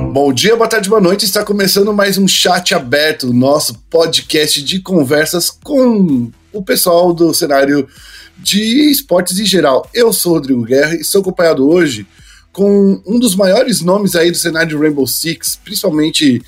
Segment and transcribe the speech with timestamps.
[0.00, 1.24] Bom dia, boa tarde, boa noite.
[1.24, 7.86] Está começando mais um chat aberto, nosso podcast de conversas com o pessoal do cenário
[8.38, 9.88] de esportes em geral.
[9.92, 12.06] Eu sou o Rodrigo Guerra e sou acompanhado hoje
[12.52, 16.42] com um dos maiores nomes aí do cenário de Rainbow Six, principalmente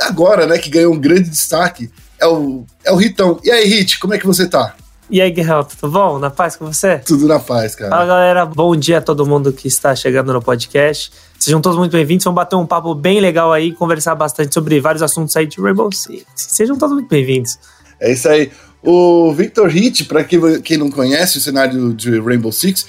[0.00, 3.38] agora, né, que ganhou um grande destaque, é o, é o Ritão.
[3.44, 4.74] E aí, Rit, como é que você tá?
[5.10, 6.18] E aí, Guerrero, tudo bom?
[6.18, 6.98] Na paz com você?
[6.98, 7.90] Tudo na paz, cara.
[7.90, 8.44] Fala, galera.
[8.44, 11.10] Bom dia a todo mundo que está chegando no podcast.
[11.38, 12.24] Sejam todos muito bem-vindos.
[12.24, 15.90] Vamos bater um papo bem legal aí, conversar bastante sobre vários assuntos aí de Rainbow
[15.92, 16.24] Six.
[16.34, 17.58] Sejam todos muito bem-vindos.
[18.00, 18.50] É isso aí.
[18.82, 22.86] O Victor Hit, para quem, quem não conhece o cenário de Rainbow Six,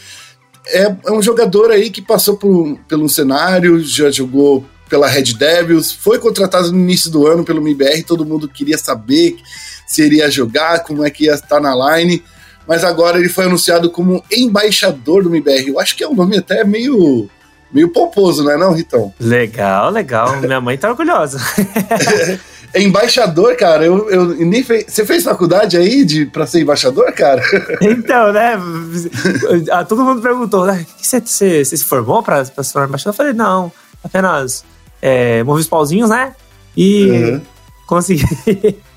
[0.68, 5.92] é, é um jogador aí que passou por, pelo cenário, já jogou pela Red Devils,
[5.92, 9.38] foi contratado no início do ano pelo MIBR, todo mundo queria saber
[9.86, 12.24] se iria jogar, como é que ia estar na line,
[12.68, 15.68] mas agora ele foi anunciado como embaixador do MIBR.
[15.68, 17.30] Eu acho que é um nome até meio
[17.72, 19.14] meio pomposo, não é não, Ritão?
[19.20, 20.38] Legal, legal.
[20.42, 21.40] Minha mãe tá orgulhosa.
[22.76, 24.86] embaixador, cara, eu, eu nem fei...
[24.88, 27.42] Você fez faculdade aí de, pra ser embaixador, cara?
[27.82, 28.60] Então, né?
[29.88, 30.86] Todo mundo perguntou, né?
[30.98, 33.14] Você, você, você se formou pra, pra se tornar embaixador?
[33.14, 33.72] Eu falei, não,
[34.04, 34.64] apenas
[35.02, 36.34] é, movi os pauzinhos, né?
[36.76, 37.42] E uhum.
[37.88, 38.24] consegui.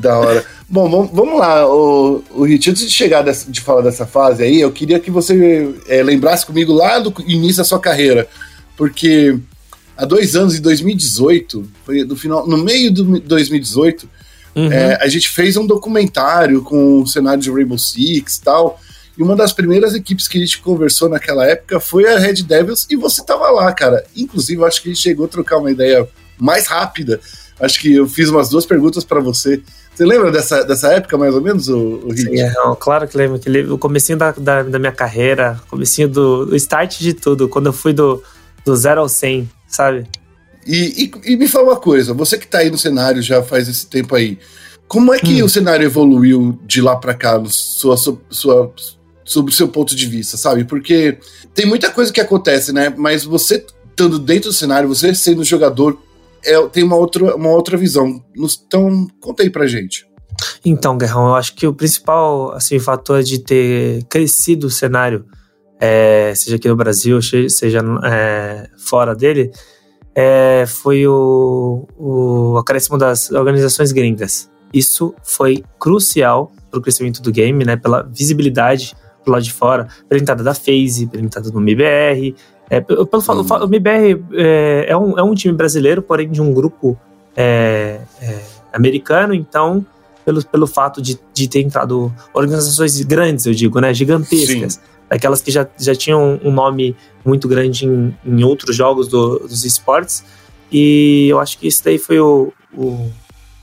[0.00, 0.44] Da hora.
[0.68, 4.60] Bom, vamos, vamos lá, o, o antes de chegar dessa, de falar dessa fase aí,
[4.60, 8.28] eu queria que você é, lembrasse comigo lá do início da sua carreira,
[8.76, 9.38] porque
[9.96, 14.08] há dois anos, em 2018, foi no final, no meio de 2018,
[14.54, 14.70] uhum.
[14.70, 18.78] é, a gente fez um documentário com o cenário de Rainbow Six e tal,
[19.16, 22.86] e uma das primeiras equipes que a gente conversou naquela época foi a Red Devils,
[22.88, 24.04] e você tava lá, cara.
[24.14, 26.06] Inclusive, acho que a gente chegou a trocar uma ideia
[26.38, 27.18] mais rápida.
[27.58, 29.60] Acho que eu fiz umas duas perguntas para você
[29.98, 32.16] você lembra dessa, dessa época, mais ou menos, o, o?
[32.16, 33.36] Sim, é, não, claro que lembro.
[33.36, 37.66] Que o comecinho da, da, da, minha carreira, comecinho do, do start de tudo, quando
[37.66, 38.22] eu fui do,
[38.64, 40.06] do zero ao 100, sabe?
[40.64, 43.68] E, e, e, me fala uma coisa, você que tá aí no cenário já faz
[43.68, 44.38] esse tempo aí,
[44.86, 45.46] como é que hum.
[45.46, 48.72] o cenário evoluiu de lá para cá, sua, sua, sua,
[49.24, 50.62] sobre o seu ponto de vista, sabe?
[50.62, 51.18] Porque
[51.52, 52.94] tem muita coisa que acontece, né?
[52.96, 55.98] Mas você estando dentro do cenário, você sendo jogador,
[56.44, 58.22] é, tem uma outra, uma outra visão.
[58.36, 60.06] Então, conta aí pra gente.
[60.64, 65.24] Então, Guerrão, eu acho que o principal assim, fator de ter crescido o cenário,
[65.80, 69.50] é, seja aqui no Brasil, seja é, fora dele,
[70.14, 74.50] é, foi o, o acréscimo das organizações gringas.
[74.72, 78.94] Isso foi crucial para o crescimento do game, né, pela visibilidade
[79.24, 82.34] do lado de fora, pela entrada da FaZe, pela entrada do MIBR,
[82.70, 83.46] é, pelo, pelo, hum.
[83.62, 86.98] O MBR é, é, um, é um time brasileiro, porém de um grupo
[87.36, 88.40] é, é,
[88.72, 89.84] americano, então,
[90.24, 94.80] pelo, pelo fato de, de ter entrado organizações grandes, eu digo, né, gigantescas, Sim.
[95.08, 99.64] aquelas que já, já tinham um nome muito grande em, em outros jogos do, dos
[99.64, 100.24] esportes,
[100.70, 103.10] e eu acho que isso daí foi o, o,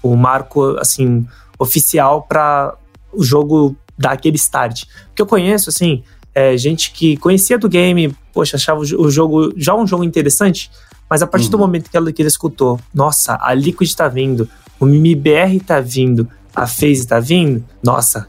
[0.01, 1.27] o marco, assim,
[1.59, 2.75] oficial para
[3.13, 4.85] o jogo dar aquele start.
[5.07, 9.73] Porque eu conheço, assim, é, gente que conhecia do game, poxa, achava o jogo já
[9.73, 10.69] um jogo interessante,
[11.09, 11.51] mas a partir uhum.
[11.51, 15.79] do momento que ela, que ele escutou, nossa, a Liquid tá vindo, o MIBR tá
[15.79, 18.27] vindo, a FaZe tá vindo, nossa,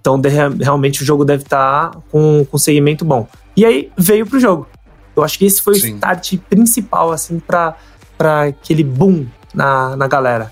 [0.00, 3.28] então de, realmente o jogo deve estar tá com, com um segmento bom.
[3.54, 4.66] E aí veio pro jogo.
[5.14, 5.92] Eu acho que esse foi Sim.
[5.92, 7.76] o start principal, assim, pra,
[8.16, 10.50] pra aquele boom na, na galera.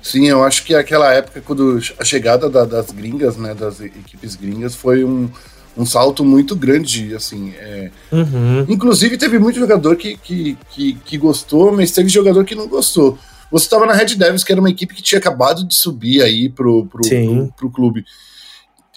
[0.00, 4.36] Sim, eu acho que aquela época, quando a chegada da, das gringas, né, das equipes
[4.36, 5.28] gringas, foi um,
[5.78, 7.54] um salto muito grande, assim.
[7.56, 7.90] É...
[8.10, 8.66] Uhum.
[8.68, 13.16] Inclusive, teve muito jogador que, que, que, que, gostou, mas teve jogador que não gostou.
[13.50, 16.48] Você estava na Red Devils, que era uma equipe que tinha acabado de subir aí
[16.48, 18.04] pro, pro, pro, pro, clube.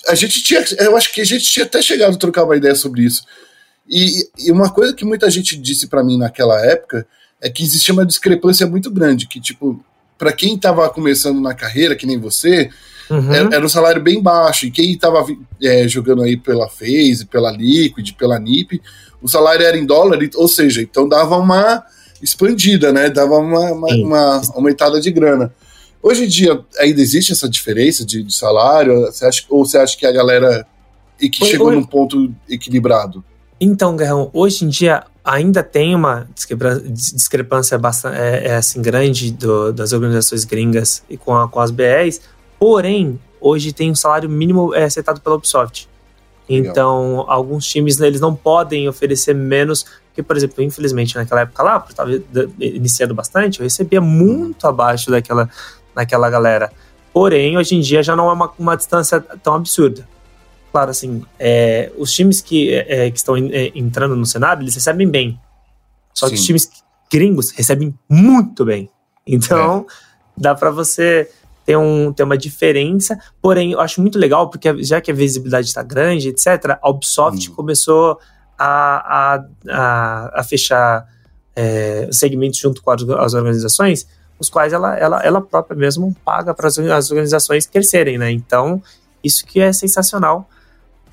[0.07, 2.75] A gente tinha, eu acho que a gente tinha até chegado a trocar uma ideia
[2.75, 3.23] sobre isso.
[3.87, 7.05] E, e uma coisa que muita gente disse para mim naquela época
[7.39, 9.83] é que existia uma discrepância muito grande, que tipo,
[10.17, 12.69] para quem estava começando na carreira, que nem você,
[13.09, 13.33] uhum.
[13.33, 14.65] era, era, um salário bem baixo.
[14.65, 15.25] E quem estava
[15.61, 18.81] é, jogando aí pela FaZe, pela Liquid, pela NiP,
[19.21, 21.83] o salário era em dólar, ou seja, então dava uma
[22.21, 23.09] expandida, né?
[23.09, 25.53] Dava uma, uma, uma aumentada de grana.
[26.01, 29.01] Hoje em dia ainda existe essa diferença de, de salário?
[29.05, 30.65] Você acha, ou você acha que a galera
[31.19, 33.23] e que chegou num ponto equilibrado?
[33.59, 36.27] Então, Guerrão, hoje em dia ainda tem uma
[36.89, 41.69] discrepância bastante é, é assim grande do, das organizações gringas e com, a, com as
[41.69, 42.21] BRs,
[42.61, 45.89] porém hoje tem um salário mínimo é, setado pela Ubisoft.
[46.47, 47.31] Então, Legal.
[47.31, 51.79] alguns times né, eles não podem oferecer menos, porque, por exemplo, infelizmente naquela época lá,
[51.79, 52.11] porque estava
[52.59, 55.49] iniciando bastante, eu recebia muito abaixo daquela,
[55.95, 56.71] daquela galera.
[57.11, 60.07] Porém, hoje em dia já não é uma, uma distância tão absurda
[60.71, 64.73] claro, assim, é, os times que, é, é que estão é, entrando no cenário, eles
[64.73, 65.39] recebem bem.
[66.13, 66.33] Só Sim.
[66.33, 66.69] que os times
[67.11, 68.89] gringos recebem muito bem.
[69.27, 69.93] Então, é.
[70.37, 71.29] dá para você
[71.65, 73.19] ter, um, ter uma diferença.
[73.41, 77.49] Porém, eu acho muito legal, porque já que a visibilidade está grande, etc., a Ubisoft
[77.49, 77.53] hum.
[77.53, 78.19] começou
[78.57, 81.07] a, a, a, a fechar
[81.55, 84.07] é, segmentos junto com as, as, organizações,
[84.39, 88.31] os quais ela, ela, ela própria mesmo paga para as organizações crescerem, né?
[88.31, 88.81] Então,
[89.23, 90.49] isso que é sensacional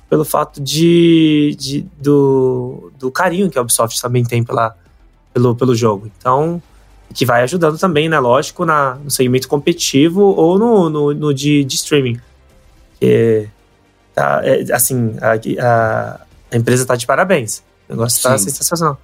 [0.09, 4.75] pelo fato de, de, do, do carinho que a Ubisoft também tem pela,
[5.31, 6.09] pelo, pelo jogo.
[6.17, 6.61] Então,
[7.13, 8.19] que vai ajudando também, né?
[8.19, 12.19] Lógico, na, no segmento competitivo ou no, no, no de, de, streaming.
[12.99, 13.47] Que,
[14.13, 16.19] tá, é, assim, a,
[16.51, 17.63] a, empresa tá de parabéns.
[17.87, 18.49] O negócio tá Sim.
[18.49, 18.99] sensacional.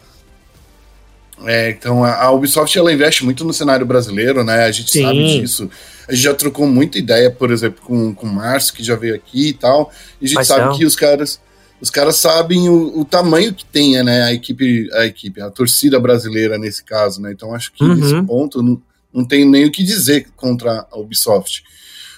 [1.43, 4.63] É, então a Ubisoft ela investe muito no cenário brasileiro, né?
[4.63, 5.03] A gente Sim.
[5.03, 5.69] sabe disso.
[6.07, 9.15] A gente já trocou muita ideia, por exemplo, com, com o Márcio, que já veio
[9.15, 9.91] aqui e tal.
[10.21, 10.77] E a gente Mas sabe não.
[10.77, 11.41] que os caras
[11.79, 15.99] os caras sabem o, o, tamanho que tem, né, a equipe, a equipe, a torcida
[15.99, 17.31] brasileira nesse caso, né?
[17.31, 17.95] Então acho que uhum.
[17.95, 18.81] nesse ponto não,
[19.13, 21.63] não tem nem o que dizer contra a Ubisoft.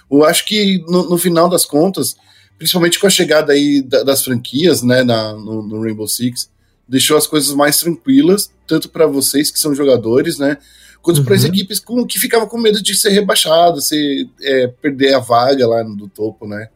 [0.09, 2.15] Eu acho que no, no final das contas,
[2.57, 6.49] principalmente com a chegada aí da, das franquias, né, na, no, no, Rainbow Six,
[6.87, 10.57] deixou as coisas mais tranquilas, tanto para vocês que são jogadores, né,
[11.01, 11.25] quanto uhum.
[11.25, 15.19] para as equipes com, que ficavam com medo de ser rebaixado, ser, é, perder a
[15.19, 16.69] vaga lá do topo, né?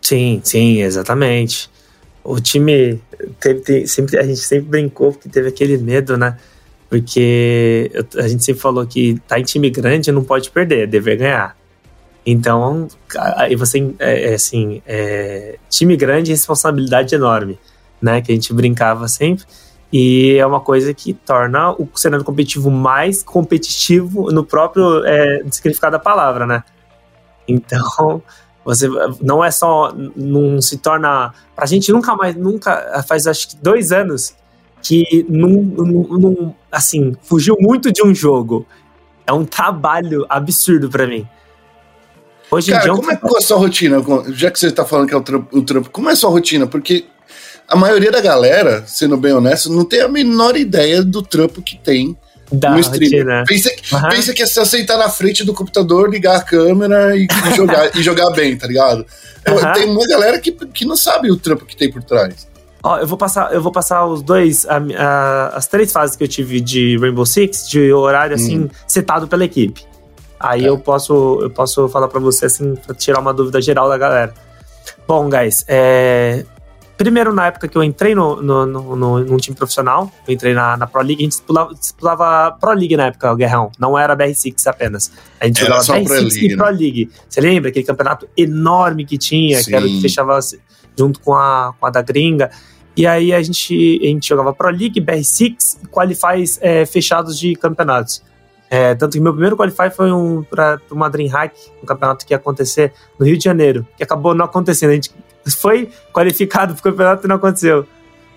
[0.00, 1.70] Sim, sim, exatamente
[2.24, 3.00] o time
[3.40, 6.36] teve, teve, sempre a gente sempre brincou que teve aquele medo, né?
[6.88, 11.16] Porque a gente sempre falou que tá em time grande não pode perder, é dever
[11.16, 11.56] ganhar.
[12.24, 12.86] Então,
[13.36, 17.58] aí você é, é, assim, é, time grande responsabilidade enorme,
[18.00, 18.20] né?
[18.20, 19.44] Que a gente brincava sempre.
[19.92, 25.92] E é uma coisa que torna o cenário competitivo mais competitivo no próprio é, significado
[25.92, 26.62] da palavra, né?
[27.46, 28.22] Então,
[28.64, 28.88] você
[29.20, 29.92] não é só.
[30.16, 31.32] Não se torna.
[31.54, 32.36] Pra gente nunca mais.
[32.36, 33.04] Nunca.
[33.06, 34.34] Faz acho que dois anos
[34.82, 38.66] que não, assim, fugiu muito de um jogo.
[39.26, 41.26] É um trabalho absurdo para mim.
[42.50, 44.02] Hoje Cara, em dia, como é, é a sua rotina?
[44.34, 46.28] Já que você tá falando que é o trampo, o trampo, como é a sua
[46.28, 46.66] rotina?
[46.66, 47.06] Porque
[47.66, 51.78] a maioria da galera, sendo bem honesto, não tem a menor ideia do trampo que
[51.78, 52.16] tem
[52.52, 53.44] da no stream.
[53.46, 54.08] Pensa, uhum.
[54.10, 57.26] pensa que é só sentar na frente do computador, ligar a câmera e,
[57.56, 59.06] jogar, e jogar bem, tá ligado?
[59.48, 59.72] Uhum.
[59.72, 62.46] Tem uma galera que, que não sabe o trampo que tem por trás.
[62.82, 66.24] Ó, eu vou passar, eu vou passar os dois, a, a, as três fases que
[66.24, 68.68] eu tive de Rainbow Six, de horário assim, hum.
[68.88, 69.84] setado pela equipe.
[70.38, 70.68] Aí é.
[70.68, 74.34] eu posso, eu posso falar para você assim, pra tirar uma dúvida geral da galera.
[75.06, 76.44] Bom, guys, é,
[77.02, 80.54] Primeiro, na época que eu entrei no, no, no, no num time profissional, eu entrei
[80.54, 83.72] na, na Pro League, a gente disputava, disputava Pro League na época, o Guerrão.
[83.76, 85.10] Não era BR6 apenas.
[85.40, 86.78] A gente era jogava BR6 Pro League, e Pro né?
[86.78, 87.10] League.
[87.28, 89.70] Você lembra aquele campeonato enorme que tinha, Sim.
[89.70, 90.38] que era o que fechava
[90.96, 92.52] junto com a, com a da gringa.
[92.96, 97.56] E aí a gente, a gente jogava Pro League, BR6 e qualifies é, fechados de
[97.56, 98.22] campeonatos.
[98.70, 102.36] É, tanto que meu primeiro qualify foi um, para uma Dreamhack, um campeonato que ia
[102.36, 104.90] acontecer no Rio de Janeiro, que acabou não acontecendo.
[104.90, 105.10] A gente
[105.50, 107.86] foi qualificado pro campeonato e não aconteceu.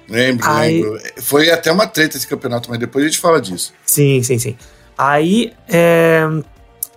[0.08, 1.02] Lembro, Aí, lembro.
[1.22, 3.74] Foi até uma treta esse campeonato, mas depois a gente fala disso.
[3.86, 4.56] Sim, sim, sim.
[4.98, 6.24] Aí, é...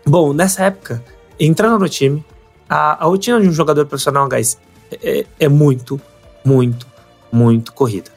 [0.06, 1.02] bom, nessa época,
[1.38, 2.24] entrando no time,
[2.68, 4.58] a, a rotina de um jogador profissional, guys,
[5.02, 6.00] é, é muito,
[6.44, 6.86] muito,
[7.32, 8.10] muito corrida.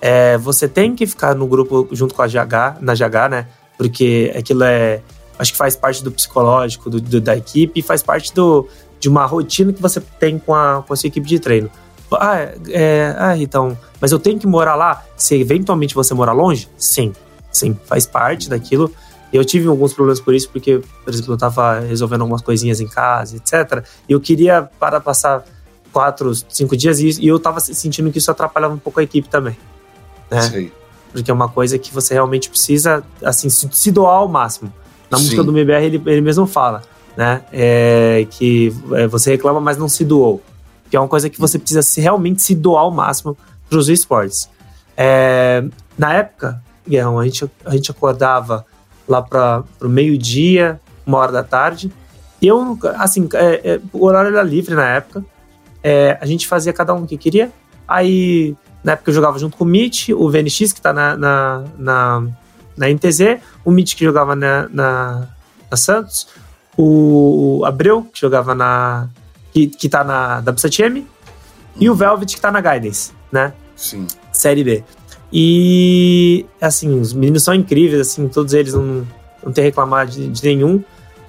[0.00, 3.46] É, você tem que ficar no grupo junto com a GH, na GH, né?
[3.78, 5.00] Porque aquilo é.
[5.38, 8.68] Acho que faz parte do psicológico do, do da equipe e faz parte do,
[9.02, 11.68] de uma rotina que você tem com a, com a sua equipe de treino.
[12.12, 12.36] Ah,
[12.68, 15.02] é, ah, então, mas eu tenho que morar lá?
[15.16, 16.68] Se eventualmente você morar longe?
[16.76, 17.12] Sim,
[17.50, 18.92] sim, faz parte daquilo.
[19.32, 22.86] Eu tive alguns problemas por isso, porque, por exemplo, eu estava resolvendo algumas coisinhas em
[22.86, 23.84] casa, etc.
[24.08, 25.44] E eu queria para passar
[25.92, 29.56] quatro, cinco dias e, eu estava sentindo que isso atrapalhava um pouco a equipe também.
[30.30, 30.42] Né?
[30.42, 30.70] Sim.
[31.10, 34.72] Porque é uma coisa que você realmente precisa, assim, se, doar ao máximo.
[35.10, 35.24] Na Sim.
[35.24, 36.82] música do MBR, ele, ele mesmo fala
[37.16, 37.42] né?
[37.52, 40.42] É, que é, você reclama, mas não se doou.
[40.90, 43.36] Que é uma coisa que você precisa se, realmente se doar ao máximo
[43.68, 44.48] para os esportes.
[44.96, 45.64] É,
[45.96, 48.66] na época, Guerrão, a gente, a gente acordava
[49.08, 51.92] lá para o meio-dia, uma hora da tarde.
[52.40, 55.24] E eu, assim, é, é, o horário era livre na época.
[55.82, 57.50] É, a gente fazia cada um o que queria.
[57.86, 61.64] Aí, na época, eu jogava junto com o Mitch, o VNX, que está na, na,
[61.78, 62.28] na,
[62.76, 65.28] na NTZ, o Mitch, que jogava na, na,
[65.70, 66.28] na Santos,
[66.76, 69.08] o Abreu, que jogava na.
[69.52, 71.06] que, que tá na WCTM,
[71.76, 73.52] e o Velvet, que tá na Guidance, né?
[73.76, 74.06] Sim.
[74.32, 74.84] Série B.
[75.32, 79.06] E, assim, os meninos são incríveis, assim, todos eles não,
[79.42, 80.82] não tem reclamar de, de nenhum.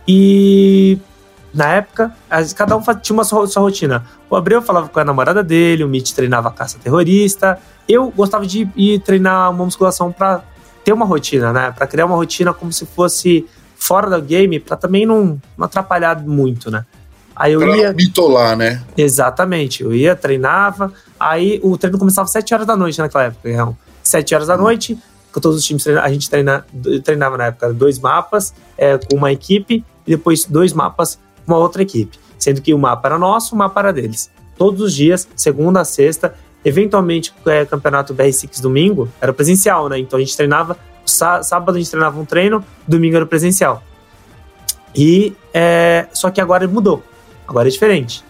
[0.06, 0.98] E
[1.54, 2.14] na época,
[2.56, 4.04] cada um tinha uma sua, sua, rotina.
[4.30, 7.60] O Abreu falava com a namorada dele, o Mitch treinava caça terrorista.
[7.88, 10.44] Eu gostava de ir treinar uma musculação para
[10.84, 11.72] ter uma rotina, né?
[11.72, 13.46] Para criar uma rotina como se fosse
[13.84, 16.86] fora do game, para também não, não atrapalhar muito, né?
[17.36, 17.94] Aí eu pra ia.
[17.94, 18.82] bitolar, né?
[18.96, 19.84] Exatamente.
[19.84, 20.94] Eu ia, treinava.
[21.20, 24.56] Aí o treino começava às 7 horas da noite naquela época, então, 7 horas da
[24.56, 24.60] hum.
[24.62, 24.98] noite,
[25.34, 26.66] com todos os times a gente treina,
[27.04, 31.60] treinava na época dois mapas é, com uma equipe e depois dois mapas com uma
[31.60, 32.18] outra equipe.
[32.40, 34.32] Sendo que o mapa era nosso, o mapa era deles.
[34.58, 40.00] Todos os dias, segunda a sexta, eventualmente é, campeonato BR6 domingo, era presencial, né?
[40.00, 43.84] Então a gente treinava, sábado a gente treinava um treino, domingo era presencial.
[44.96, 47.04] E é, só que agora mudou.
[47.48, 48.24] Agora é diferente.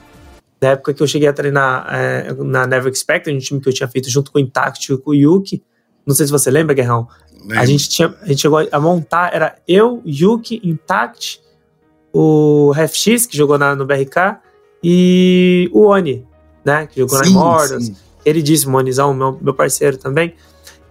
[0.62, 3.74] Na época que eu cheguei a treinar é, na Never Expect, um time que eu
[3.74, 5.62] tinha feito junto com o Intact e com o Yuki,
[6.06, 7.08] não sei se você lembra, Guerrão.
[7.52, 11.42] A gente, tinha, a gente chegou a montar, era eu, Yuki, Intact,
[12.14, 14.38] o RefX, que jogou na, no BRK,
[14.82, 16.26] e o Oni,
[16.64, 16.88] né?
[16.88, 17.92] Que jogou sim, na Immortals.
[18.26, 20.36] Ele disse, o Onizão, meu, meu parceiro também.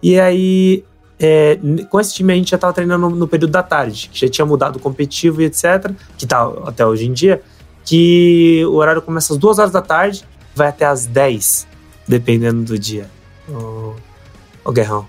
[0.03, 0.85] E aí,
[1.25, 1.57] é,
[1.89, 4.29] com esse time a gente já estava treinando no, no, período da tarde, que já
[4.29, 7.41] tinha mudado o competitivo e etc, que tá até hoje em dia,
[7.85, 11.69] que o horário começa às duas horas da tarde, vai até às 10,
[12.09, 13.09] dependendo do dia.
[13.49, 13.95] O,
[14.65, 15.07] o Guerrão.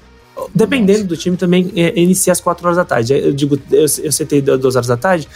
[0.53, 3.13] Dependendo do time também, é, inicia às 4 horas da tarde.
[3.13, 5.27] Eu digo, eu, eu citei 2 horas da tarde,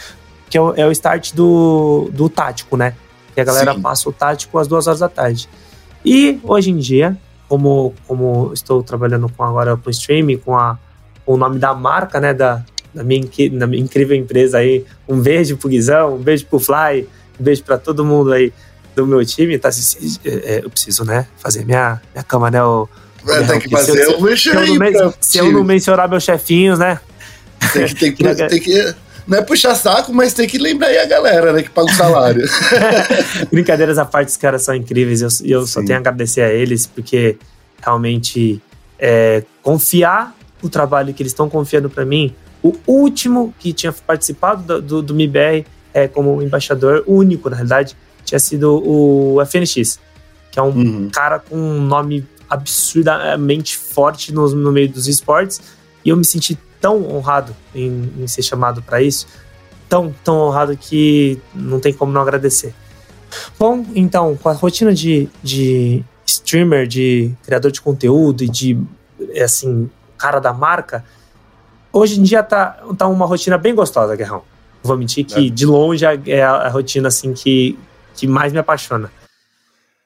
[0.48, 2.94] que é o, é o start do, do tático, né?
[3.34, 3.80] Que a galera Sim.
[3.80, 5.48] passa o tático às 2 horas da tarde.
[6.04, 10.78] E hoje em dia, como, como estou trabalhando com agora com streaming, com, a,
[11.24, 12.34] com o nome da marca, né?
[12.34, 12.62] Da,
[12.94, 14.84] da, minha, da minha incrível empresa aí.
[15.08, 17.08] Um beijo pro Guizão, um beijo pro Fly,
[17.40, 18.52] um beijo para todo mundo aí
[18.94, 19.58] do meu time.
[19.58, 19.70] Tá,
[20.24, 21.26] é, eu preciso, né?
[21.38, 22.62] Fazer minha, minha cama, né?
[22.62, 22.88] O,
[23.26, 27.00] é, tem que fazer o um se, eu, se eu não mencionar meus chefinhos, né?
[27.72, 28.94] Tem que, tem que, tem que
[29.28, 31.94] não é puxar saco, mas tem que lembrar aí a galera, né, que paga o
[31.94, 32.48] salário.
[33.52, 35.20] Brincadeiras à parte, os caras são incríveis.
[35.20, 37.36] Eu, eu só tenho a agradecer a eles, porque
[37.84, 38.60] realmente
[38.98, 42.34] é, confiar o trabalho que eles estão confiando para mim.
[42.62, 47.94] O último que tinha participado do, do, do MIBR é, como embaixador, único, na realidade,
[48.24, 50.00] tinha sido o FNX,
[50.50, 51.10] que é um uhum.
[51.12, 55.60] cara com um nome absurdamente forte no, no meio dos esportes.
[56.02, 59.26] E eu me senti tão honrado em, em ser chamado para isso,
[59.88, 62.74] tão, tão honrado que não tem como não agradecer.
[63.58, 68.78] Bom, então, com a rotina de, de streamer, de criador de conteúdo e de,
[69.42, 71.04] assim, cara da marca,
[71.92, 74.42] hoje em dia tá, tá uma rotina bem gostosa, Guerrão.
[74.82, 75.50] Vou mentir que, é.
[75.50, 77.78] de longe, é a, a rotina, assim, que,
[78.14, 79.10] que mais me apaixona.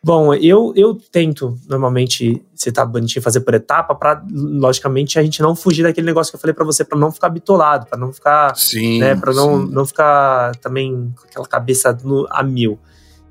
[0.04, 5.40] Bom, eu, eu tento normalmente, se tá bonitinho, fazer por etapa, para logicamente a gente
[5.40, 8.12] não fugir daquele negócio que eu falei para você, para não ficar bitolado, para não
[8.12, 12.80] ficar, sim, né, para não, não ficar também com aquela cabeça no, a mil.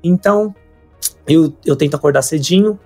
[0.02, 0.54] Então,
[1.26, 2.80] eu, eu tento acordar cedinho.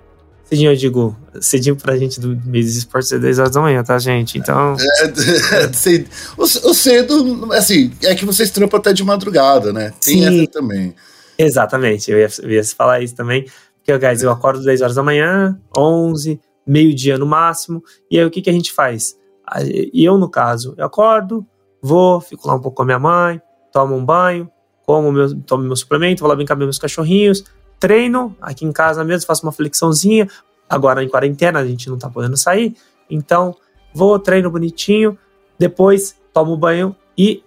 [0.45, 3.85] Cedinho eu digo, cedinho pra gente do meio dos esportes é 10 horas da manhã,
[3.85, 4.37] tá, gente?
[4.37, 4.77] Então.
[4.81, 6.05] É, é,
[6.37, 9.93] o, o cedo, assim, é que vocês trampam até de madrugada, né?
[10.05, 10.95] Tem Sim, essa também.
[11.39, 13.47] Exatamente, eu ia, eu ia falar isso também.
[13.87, 17.81] Porque, guys, eu acordo 10 horas da manhã, 11, meio-dia no máximo.
[18.11, 19.17] E aí o que, que a gente faz?
[19.65, 21.47] E eu, no caso, eu acordo,
[21.81, 23.41] vou, fico lá um pouco com a minha mãe,
[23.73, 24.51] tomo um banho,
[24.85, 27.45] como meu, tomo meu suplemento, vou lá brincar com meus cachorrinhos,
[27.79, 30.27] treino aqui em casa mesmo, faço uma flexãozinha.
[30.69, 32.75] Agora em quarentena a gente não tá podendo sair,
[33.09, 33.55] então
[33.95, 35.17] vou, treino bonitinho,
[35.57, 37.41] depois tomo banho e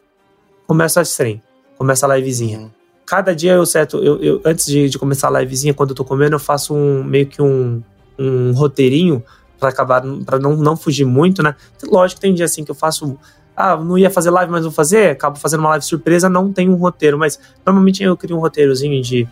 [0.65, 1.41] começo a stream,
[1.77, 2.78] começa a livezinha.
[3.09, 6.05] Cada dia eu certo, eu, eu antes de, de, começar a livezinha, quando eu tô
[6.05, 7.81] comendo, eu faço um meio que um,
[8.19, 9.23] um roteirinho
[9.59, 11.55] para acabar, para não, não fugir muito, né?
[11.83, 13.17] Lógico, tem dia assim que eu faço.
[13.55, 16.69] Ah, não ia fazer live, mas vou fazer, acabo fazendo uma live surpresa, não tem
[16.69, 19.27] um roteiro, mas normalmente eu crio um roteirozinho de,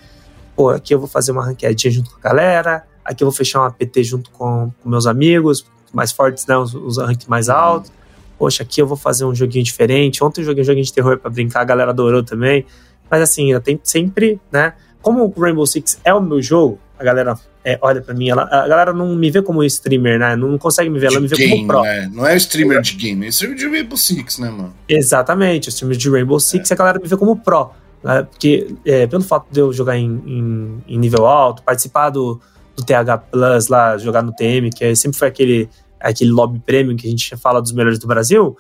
[0.56, 3.60] pô, aqui eu vou fazer uma ranqueadinha junto com a galera, aqui eu vou fechar
[3.62, 7.92] uma PT junto com, com meus amigos, mais fortes, né, os, os mais altos.
[8.40, 10.24] Poxa, aqui eu vou fazer um joguinho diferente.
[10.24, 12.66] Ontem eu joguei um joguinho de terror para brincar, a galera adorou também.
[13.10, 14.74] Mas assim, eu tento sempre, né?
[15.02, 18.44] Como o Rainbow Six é o meu jogo, a galera é, olha pra mim, ela,
[18.44, 20.36] a galera não me vê como streamer, né?
[20.36, 21.82] Não consegue me ver, ela me vê game, como pro.
[21.82, 22.10] Né?
[22.14, 24.74] Não é streamer de game, é streamer de Rainbow Six, né, mano?
[24.88, 26.74] Exatamente, streamer de Rainbow Six, é.
[26.74, 27.72] a galera me vê como pro.
[28.04, 28.24] Né?
[28.24, 32.40] Porque é, pelo fato de eu jogar em, em, em nível alto, participar do,
[32.76, 36.96] do TH Plus lá, jogar no TM, que é, sempre foi aquele, aquele lobby premium
[36.96, 38.56] que a gente fala dos melhores do Brasil,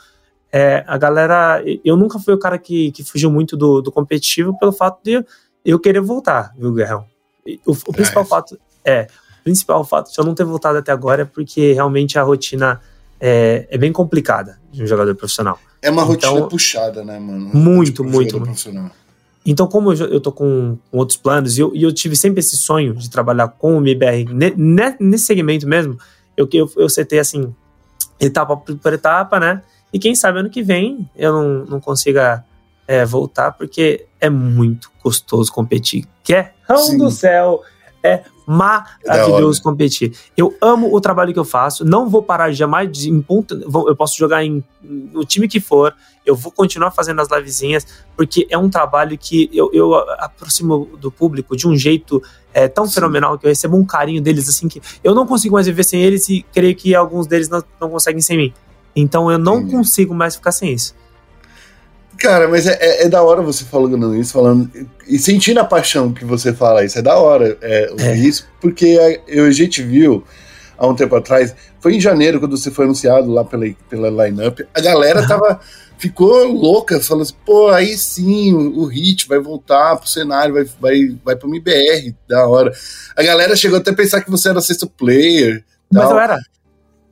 [0.52, 1.64] é, a galera.
[1.84, 5.24] Eu nunca fui o cara que, que fugiu muito do, do competitivo pelo fato de
[5.66, 7.06] eu querer voltar, viu, Guerrão?
[7.66, 8.26] O, o principal é.
[8.26, 8.60] fato.
[8.84, 9.08] É,
[9.42, 12.82] o principal fato de eu não ter voltado até agora é porque realmente a rotina
[13.20, 15.60] é, é bem complicada de um jogador profissional.
[15.82, 17.50] É uma então, rotina puxada, né, mano?
[17.54, 18.40] Muito, muito.
[18.40, 18.92] muito.
[19.46, 22.42] Então, como eu, eu tô com, com outros planos, e eu, e eu tive sempre
[22.42, 25.98] esse sonho de trabalhar com o MBR ne, ne, nesse segmento mesmo,
[26.36, 27.56] eu, eu, eu setei assim,
[28.20, 29.62] etapa por etapa, né?
[29.92, 32.44] E quem sabe ano que vem eu não, não consiga
[32.88, 36.06] é, voltar, porque é muito gostoso competir.
[36.24, 36.98] Que Sim.
[36.98, 37.62] do céu!
[38.04, 40.16] É maravilhoso competir.
[40.38, 43.96] Eu amo o trabalho que eu faço, não vou parar jamais de, em ponto, eu
[43.96, 45.94] posso jogar em no time que for,
[46.26, 51.12] eu vou continuar fazendo as livezinhas, porque é um trabalho que eu, eu aproximo do
[51.12, 52.94] público de um jeito é, tão Sim.
[52.94, 56.02] fenomenal que eu recebo um carinho deles assim que eu não consigo mais viver sem
[56.02, 58.54] eles e creio que alguns deles não, não conseguem sem mim.
[59.00, 59.72] Então eu não Sim.
[59.72, 60.96] consigo mais ficar sem isso.
[62.18, 64.70] Cara, mas é, é, é, da hora você falando isso, falando.
[65.08, 68.18] E sentindo a paixão que você fala isso, é da hora é, é.
[68.18, 70.24] isso, porque a, eu, a gente viu
[70.78, 74.66] há um tempo atrás, foi em janeiro, quando você foi anunciado lá pela, pela line-up,
[74.74, 75.28] a galera uhum.
[75.28, 75.60] tava.
[76.00, 80.64] Ficou louca, falando assim, pô, aí sim, o, o Hit vai voltar pro cenário, vai,
[80.80, 82.72] vai, vai pro MBR, da hora.
[83.16, 85.64] A galera chegou até a pensar que você era sexto player.
[85.92, 86.12] Mas tal.
[86.12, 86.40] eu era.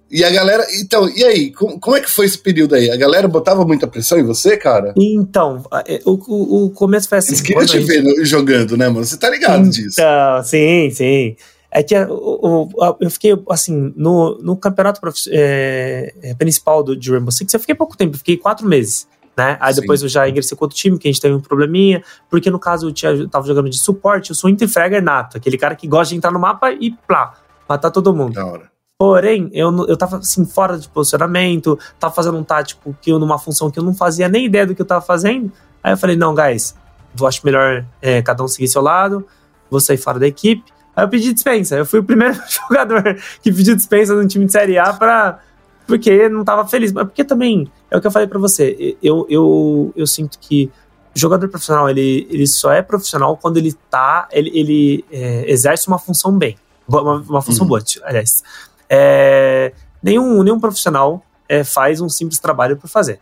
[0.09, 0.65] E a galera.
[0.79, 1.51] Então, e aí?
[1.51, 2.89] Como, como, é que foi esse período aí?
[2.91, 4.93] A galera botava muita pressão em você, cara?
[4.97, 7.31] Então, é, o, o, o começo foi assim.
[7.31, 8.25] Eles queriam te ver gente...
[8.25, 9.05] jogando, né, mano?
[9.05, 9.99] Você tá ligado então, disso.
[10.43, 11.35] Sim, sim.
[11.71, 17.11] É que o, o, eu fiquei, assim, no, no campeonato é, é, principal do, de
[17.11, 19.07] Rainbow Six, eu fiquei pouco tempo, eu fiquei quatro meses.
[19.35, 19.57] Né?
[19.59, 19.81] Aí Sim.
[19.81, 22.57] depois eu já ingressei com outro time, que a gente teve um probleminha, porque no
[22.57, 25.85] caso eu, tinha, eu tava jogando de suporte, eu sou interfragger nato, aquele cara que
[25.85, 27.33] gosta de entrar no mapa e plá,
[27.67, 28.33] matar todo mundo.
[28.33, 28.74] Da hora.
[28.97, 33.37] Porém, eu, eu tava assim, fora de posicionamento, tava fazendo um tático que eu, numa
[33.37, 35.51] função que eu não fazia nem ideia do que eu tava fazendo.
[35.83, 36.73] Aí eu falei, não, guys,
[37.19, 39.27] eu acho melhor é, cada um seguir seu lado,
[39.69, 40.63] vou sair fora da equipe.
[40.95, 41.75] Aí eu pedi dispensa.
[41.75, 43.03] Eu fui o primeiro jogador
[43.41, 45.39] que pediu dispensa no time de Série A pra.
[45.85, 46.93] Porque não tava feliz.
[46.93, 50.71] Mas porque também, é o que eu falei para você, eu, eu, eu sinto que
[51.13, 54.29] jogador profissional, ele, ele só é profissional quando ele tá.
[54.31, 56.57] Ele, ele é, exerce uma função bem.
[56.87, 57.69] Uma, uma função uhum.
[57.69, 58.41] boa, aliás
[58.89, 63.19] é, nenhum, nenhum profissional é, faz um simples trabalho por fazer.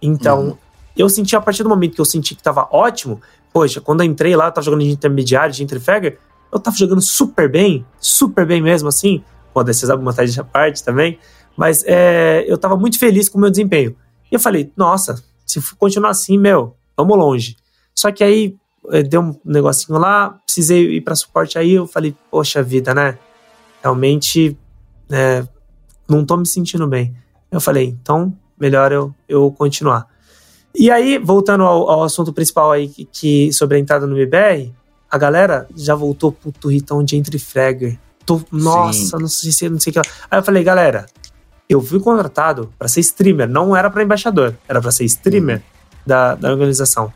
[0.00, 0.58] Então, uhum.
[0.96, 3.20] eu senti, a partir do momento que eu senti que estava ótimo,
[3.52, 6.18] poxa, quando eu entrei lá, eu tava jogando de intermediário, de entrefagger,
[6.52, 9.22] eu tava jogando super bem, super bem mesmo, assim,
[9.52, 11.18] pode ser alguma tarde à parte também,
[11.56, 13.94] mas é, eu tava muito feliz com o meu desempenho.
[14.30, 17.56] E eu falei, nossa, se continuar assim, meu, vamos longe.
[17.94, 18.56] Só que aí
[18.90, 23.18] é, deu um negocinho lá, precisei ir para suporte aí, eu falei, poxa vida, né?
[23.82, 24.56] Realmente
[25.10, 25.46] é,
[26.08, 27.14] não tô me sentindo bem.
[27.50, 30.06] Eu falei, então melhor eu, eu continuar.
[30.74, 34.72] E aí, voltando ao, ao assunto principal aí, que, que, sobre a entrada no MBR,
[35.10, 37.98] a galera já voltou pro turritão de entre fragger.
[38.24, 40.04] Tô, nossa, não sei se não sei o que lá.
[40.30, 41.06] Aí eu falei, galera,
[41.68, 45.62] eu fui contratado para ser streamer, não era para embaixador, era para ser streamer uhum.
[46.06, 47.12] da, da organização.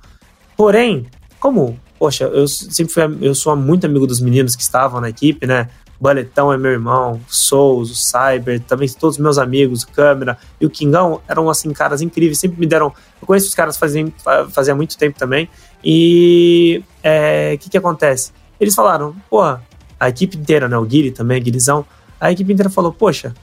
[0.56, 1.06] Porém,
[1.38, 5.46] como, poxa, eu sempre fui, eu sou muito amigo dos meninos que estavam na equipe,
[5.46, 5.68] né?
[6.00, 11.20] Baletão é meu irmão, Souls, o Cyber, também todos meus amigos, Câmera e o Kingão
[11.28, 12.92] eram assim caras incríveis, sempre me deram.
[13.20, 14.06] Eu conheço os caras fazia,
[14.50, 15.48] fazia muito tempo também.
[15.82, 18.32] E o é, que que acontece?
[18.58, 20.76] Eles falaram, pô, a equipe inteira, né?
[20.76, 21.84] O Guiri também, Guirizão,
[22.20, 23.34] a equipe inteira falou, poxa,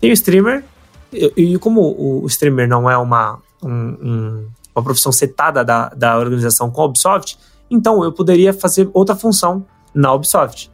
[0.00, 0.64] tem o streamer,
[1.12, 5.88] e, e como o, o, streamer não é uma, um, um, uma profissão setada da,
[5.90, 7.38] da organização com a Ubisoft,
[7.70, 10.70] então eu poderia fazer outra função na Ubisoft.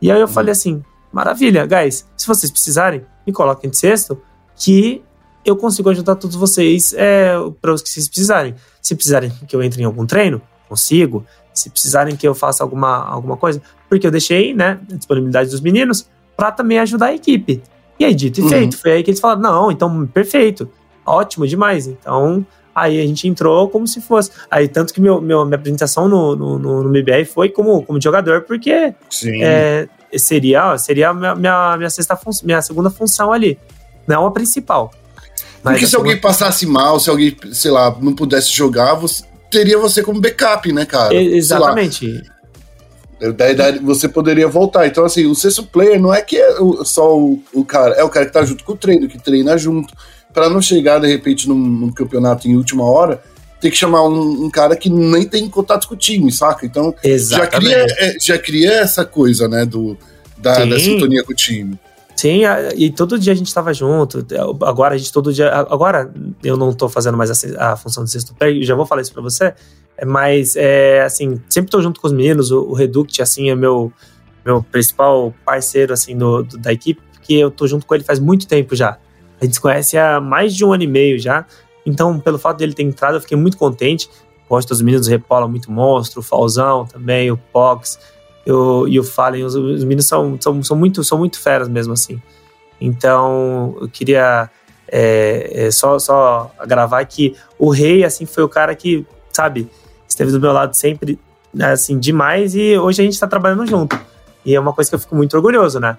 [0.00, 0.82] E aí eu falei assim:
[1.12, 4.20] maravilha, guys, se vocês precisarem, me coloquem de sexto,
[4.56, 5.02] que
[5.44, 8.54] eu consigo ajudar todos vocês é, para os que vocês precisarem.
[8.82, 11.24] Se precisarem que eu entre em algum treino, consigo.
[11.54, 15.60] Se precisarem que eu faça alguma, alguma coisa, porque eu deixei, né, a disponibilidade dos
[15.60, 17.62] meninos para também ajudar a equipe.
[17.98, 18.48] E aí, dito e uhum.
[18.48, 20.70] feito, foi aí que eles falaram: não, então, perfeito,
[21.04, 21.86] ótimo demais.
[21.86, 22.46] Então,
[22.80, 24.30] Aí a gente entrou como se fosse.
[24.50, 28.00] Aí, tanto que meu, meu minha apresentação no, no, no, no MBR foi como, como
[28.00, 28.94] jogador, porque
[29.42, 33.58] é, seria, seria a minha, minha, minha, sexta minha segunda função ali.
[34.06, 34.90] Não a principal.
[35.62, 39.78] Mas porque se alguém passasse mal, se alguém, sei lá, não pudesse jogar, você, teria
[39.78, 41.14] você como backup, né, cara?
[41.14, 42.22] Exatamente.
[43.36, 44.86] Daí, daí, você poderia voltar.
[44.86, 48.08] Então, assim, o sexto player não é que é só o, o cara, é o
[48.08, 49.92] cara que tá junto com o treino, que treina junto
[50.38, 53.20] para não chegar de repente num, num, campeonato em última hora,
[53.60, 56.64] ter que chamar um, um, cara que nem tem contato com o time, saca?
[56.64, 59.98] Então já cria, é, já cria essa coisa, né, do,
[60.36, 61.76] da, da sintonia com o time.
[62.14, 62.42] Sim,
[62.76, 64.24] e todo dia a gente estava junto.
[64.62, 65.50] Agora a gente todo dia.
[65.52, 69.02] Agora eu não estou fazendo mais a, a, função de sexto pé, já vou falar
[69.02, 69.54] isso para você.
[69.96, 72.52] É, mas, é, assim, sempre estou junto com os meninos.
[72.52, 73.92] O, o Reduct, assim, é meu,
[74.44, 78.20] meu principal parceiro, assim, do, do, da equipe, porque eu tô junto com ele faz
[78.20, 78.98] muito tempo já.
[79.40, 81.44] A gente se conhece há mais de um ano e meio já.
[81.84, 84.10] Então, pelo fato dele ter entrado, eu fiquei muito contente.
[84.48, 87.98] Gosto dos meninos do Repola, muito monstro, o Falzão também, o Pox
[88.44, 89.44] eu, e o Fallen.
[89.44, 92.20] Os, os meninos são, são, são, muito, são muito feras mesmo assim.
[92.80, 94.50] Então, eu queria
[94.90, 99.68] é, é, só, só gravar que o Rei, assim, foi o cara que, sabe,
[100.08, 101.18] esteve do meu lado sempre,
[101.60, 103.98] assim, demais e hoje a gente tá trabalhando junto.
[104.44, 105.98] E é uma coisa que eu fico muito orgulhoso, né?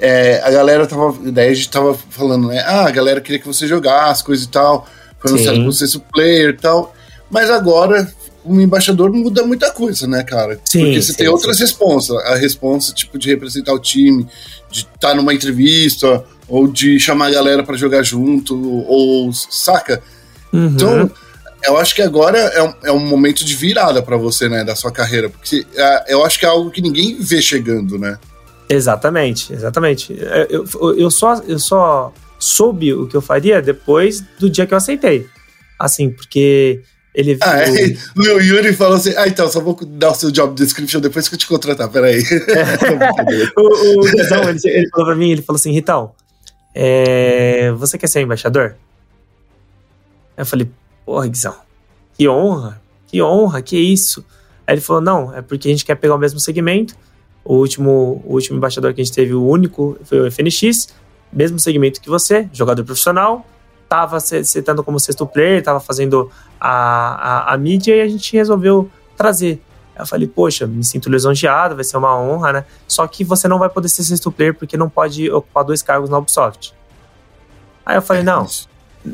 [0.00, 1.14] É, a galera tava.
[1.30, 2.60] Daí a gente tava falando, né?
[2.66, 4.86] Ah, a galera queria que você jogasse, coisa e tal.
[5.18, 6.94] Foi anunciado que você o player e tal.
[7.30, 8.10] Mas agora
[8.44, 10.58] um embaixador muda muita coisa, né, cara?
[10.64, 11.62] Sim, Porque você sim, tem outras sim.
[11.62, 12.16] responsas.
[12.24, 14.26] A responsa, tipo, de representar o time,
[14.70, 20.02] de estar tá numa entrevista, ou de chamar a galera para jogar junto, ou saca?
[20.52, 20.66] Uhum.
[20.66, 21.10] Então,
[21.64, 24.74] eu acho que agora é um, é um momento de virada para você, né, da
[24.74, 25.28] sua carreira.
[25.28, 28.18] Porque é, eu acho que é algo que ninguém vê chegando, né?
[28.70, 30.16] Exatamente, exatamente.
[30.22, 30.64] É, eu,
[30.96, 35.26] eu, só, eu só soube o que eu faria depois do dia que eu aceitei.
[35.76, 36.80] Assim, porque
[37.12, 37.68] ele ah, é?
[38.16, 41.34] o Yuri falou assim: Ah, então, só vou dar o seu job description depois que
[41.34, 42.22] eu te contratar, peraí.
[42.30, 43.58] É.
[43.60, 46.12] o o Guizão, ele, ele, falou pra mim: ele falou assim, Ritão,
[46.72, 48.76] é, você quer ser embaixador?
[50.36, 50.70] Aí eu falei:
[51.04, 51.56] Porra, Guizão,
[52.16, 54.24] que honra, que honra, que isso.
[54.64, 56.94] Aí ele falou: Não, é porque a gente quer pegar o mesmo segmento.
[57.44, 60.88] O último, o último embaixador que a gente teve, o único, foi o FNX,
[61.32, 63.46] mesmo segmento que você, jogador profissional,
[63.82, 68.88] estava setando como sexto player, estava fazendo a, a, a, mídia e a gente resolveu
[69.16, 69.60] trazer.
[69.98, 72.64] Eu falei, poxa, me sinto lisonjeado, vai ser uma honra, né?
[72.86, 76.08] Só que você não vai poder ser sexto player porque não pode ocupar dois cargos
[76.08, 76.72] na Ubisoft.
[77.84, 78.46] Aí eu falei, não,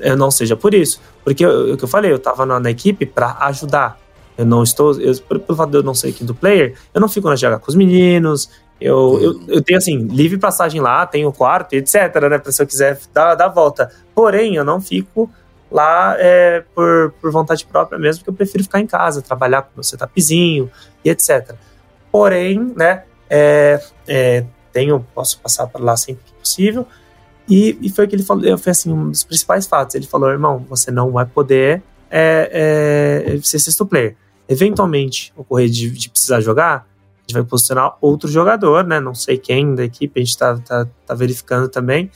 [0.00, 1.00] eu não seja por isso.
[1.24, 3.98] Porque o que eu falei, eu estava na, na, equipe para ajudar.
[4.36, 7.28] Eu não estou, eu, pelo fato de eu não ser quinto player, eu não fico
[7.28, 11.74] na jogar com os meninos, eu, eu, eu, tenho, assim, livre passagem lá, tenho quarto,
[11.74, 11.94] etc,
[12.28, 12.38] né?
[12.38, 13.90] Pra se eu quiser dar, dar a volta.
[14.14, 15.30] Porém, eu não fico
[15.70, 19.70] lá é, por, por vontade própria mesmo, porque eu prefiro ficar em casa, trabalhar com
[19.76, 20.70] meu setupzinho
[21.04, 21.54] e etc.
[22.12, 26.86] Porém, né, é, é, tenho, posso passar para lá sempre que possível.
[27.48, 29.94] E, e foi o que ele falou, foi assim, um dos principais fatos.
[29.94, 34.16] Ele falou, irmão, você não vai poder é, é, ser sexto player.
[34.48, 36.86] Eventualmente, ocorrer de, de precisar jogar,
[37.26, 39.00] gente vai posicionar outro jogador, né?
[39.00, 42.10] Não sei quem da equipe, a gente tá, tá, tá verificando também.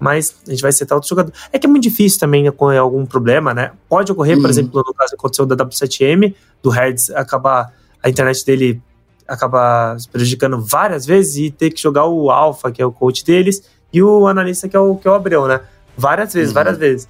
[0.00, 1.32] Mas a gente vai setar outro jogador.
[1.52, 3.72] É que é muito difícil também ocorrer algum problema, né?
[3.88, 4.42] Pode ocorrer, uhum.
[4.42, 8.80] por exemplo, no caso que aconteceu da W7M, do Hertz acabar, a internet dele
[9.26, 13.24] acabar se prejudicando várias vezes e ter que jogar o Alpha, que é o coach
[13.24, 13.62] deles,
[13.92, 15.60] e o analista, que é o, que é o Abreu, né?
[15.96, 16.54] Várias vezes, uhum.
[16.54, 17.08] várias vezes.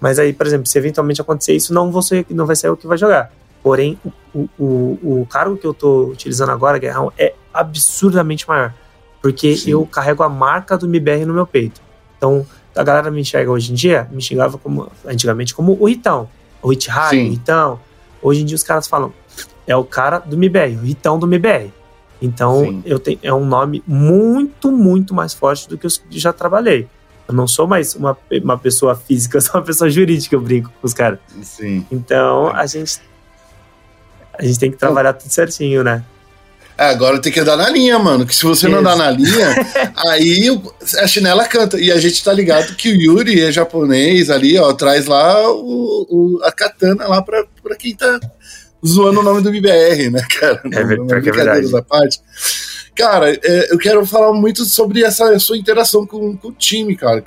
[0.00, 2.86] Mas aí, por exemplo, se eventualmente acontecer isso, não, você, não vai ser o que
[2.86, 3.30] vai jogar.
[3.62, 3.98] Porém,
[4.34, 8.72] o, o, o cargo que eu estou utilizando agora, Guerrão, é absurdamente maior.
[9.20, 9.70] Porque Sim.
[9.70, 11.80] eu carrego a marca do MBR no meu peito.
[12.16, 16.28] Então, a galera me enxerga hoje em dia, me xingava como, antigamente como o Ritão.
[16.62, 17.80] O Hit High, o Ritão.
[18.22, 19.12] Hoje em dia os caras falam,
[19.66, 21.72] é o cara do MBR, o Ritão do MBR.
[22.22, 26.86] Então, eu tenho, é um nome muito, muito mais forte do que eu já trabalhei.
[27.26, 30.70] Eu não sou mais uma, uma pessoa física, eu sou uma pessoa jurídica, eu brinco
[30.80, 31.18] com os caras.
[31.42, 31.86] Sim.
[31.90, 33.00] Então, a gente
[34.40, 36.02] a gente tem que trabalhar tudo certinho, né?
[36.78, 38.24] É, agora tem que andar na linha, mano.
[38.24, 38.74] Que se você Isso.
[38.74, 39.54] não andar na linha,
[40.08, 40.48] aí
[40.98, 41.78] a chinela canta.
[41.78, 46.06] E a gente tá ligado que o Yuri é japonês ali, ó, traz lá o,
[46.08, 48.18] o a katana lá pra, pra quem tá
[48.84, 50.62] zoando o nome do BBR, né, cara?
[50.72, 52.18] É, não, não é brincadeiras à parte.
[52.96, 57.22] Cara, é, eu quero falar muito sobre essa sua interação com, com o time, cara.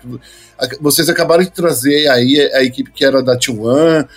[0.81, 4.07] Vocês acabaram de trazer aí a equipe que era da T1,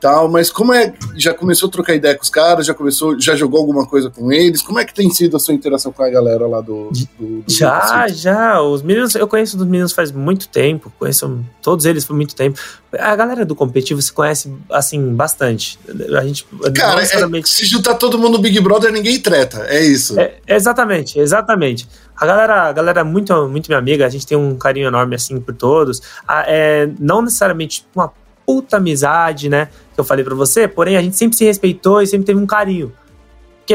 [0.00, 3.34] tal, mas como é, já começou a trocar ideia com os caras, já começou, já
[3.34, 4.62] jogou alguma coisa com eles?
[4.62, 7.44] Como é que tem sido a sua interação com a galera lá do, do, do
[7.48, 12.14] Já, já, os meninos, eu conheço dos meninos faz muito tempo, conheço todos eles por
[12.14, 12.58] muito tempo.
[12.98, 15.78] A galera do competitivo se conhece assim bastante.
[16.16, 20.18] A gente Cara, é, se juntar todo mundo no Big Brother, ninguém treta, é isso.
[20.18, 21.88] É, exatamente, exatamente.
[22.16, 25.14] A galera, a galera é muito, muito minha amiga, a gente tem um carinho enorme
[25.14, 26.00] assim por todos.
[26.26, 28.10] Ah, é, não necessariamente uma
[28.46, 29.68] puta amizade, né?
[29.96, 32.46] Que eu falei para você, porém a gente sempre se respeitou e sempre teve um
[32.46, 32.92] carinho.
[33.60, 33.74] Porque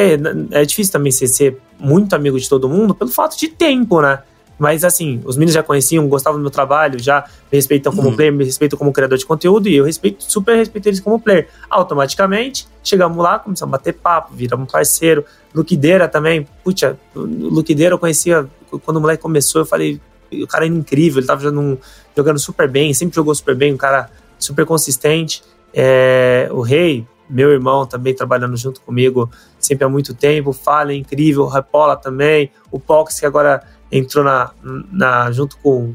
[0.51, 4.19] é difícil também ser, ser muito amigo de todo mundo pelo fato de tempo, né?
[4.62, 8.15] Mas assim, os meninos já conheciam, gostavam do meu trabalho, já me respeitam como uhum.
[8.15, 11.49] player, me respeitam como criador de conteúdo e eu respeito, super respeito eles como player.
[11.67, 15.25] Automaticamente, chegamos lá, começamos a bater papo, viramos parceiro.
[15.51, 16.84] Luquideira também, putz,
[17.15, 18.47] Luquideira eu conhecia
[18.86, 19.99] quando o moleque começou, eu falei,
[20.31, 21.79] o cara é incrível, ele tava jogando,
[22.15, 25.43] jogando super bem, sempre jogou super bem, um cara super consistente.
[25.73, 29.29] É, o Rei, meu irmão, também trabalhando junto comigo
[29.60, 30.51] sempre há muito tempo.
[30.51, 31.43] Fala, é incrível.
[31.43, 32.51] O Rapola também.
[32.71, 34.51] O Pox, que agora entrou na,
[34.91, 35.93] na, junto com,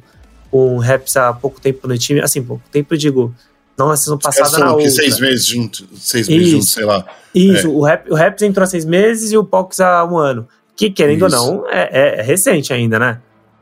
[0.50, 2.20] com o Raps há pouco tempo no time.
[2.20, 3.34] Assim, pouco tempo eu digo.
[3.78, 4.88] Não na season passada, na outra.
[4.88, 7.04] seis meses junto, seis meses sei lá.
[7.34, 7.70] Isso, é.
[7.70, 10.48] o, Rap, o Raps entrou há seis meses e o Pox há um ano.
[10.74, 11.36] Que, querendo Isso.
[11.36, 13.20] ou não, é, é, é recente ainda, né?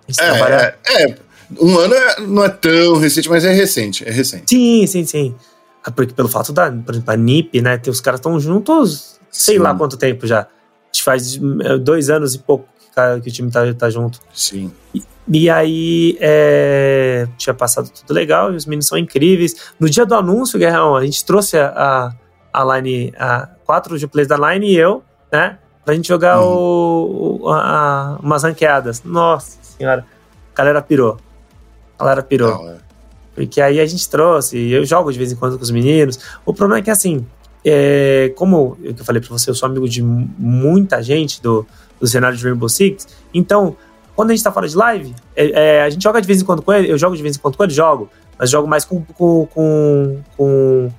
[0.08, 0.76] É, trabalha...
[0.86, 1.16] é, é,
[1.60, 4.44] Um ano é, não é tão recente, mas é recente, é recente.
[4.48, 5.34] Sim, sim, sim.
[5.84, 7.80] Ah, porque pelo fato da, por exemplo, a NIP, né?
[7.86, 9.60] Os caras estão juntos, sei sim.
[9.60, 10.40] lá quanto tempo já.
[10.40, 10.48] Acho
[10.92, 12.66] que faz é, dois anos e pouco
[13.22, 14.20] que o time tá, tá junto.
[14.32, 14.72] Sim.
[14.94, 19.72] E, e aí é, tinha passado tudo legal e os meninos são incríveis.
[19.78, 22.12] No dia do anúncio, Guerrão, a gente trouxe a,
[22.52, 25.58] a, a line, a quatro players da line e eu, né?
[25.84, 27.40] Pra gente jogar uhum.
[27.42, 29.02] o, a, umas ranqueadas.
[29.02, 30.06] Nossa senhora,
[30.54, 31.18] a galera pirou.
[31.98, 32.50] A galera pirou.
[32.50, 32.83] Não, é.
[33.34, 36.18] Porque aí a gente trouxe, eu jogo de vez em quando com os meninos.
[36.46, 37.26] O problema é que, assim,
[37.64, 41.66] é, como eu falei pra você, eu sou amigo de muita gente do,
[41.98, 43.08] do cenário de Rainbow Six.
[43.32, 43.76] Então,
[44.14, 46.44] quando a gente tá fora de live, é, é, a gente joga de vez em
[46.44, 48.08] quando com ele, eu jogo de vez em quando com ele, jogo.
[48.38, 50.90] Mas jogo mais com, com, com, com